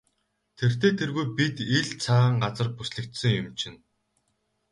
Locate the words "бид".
1.37-1.55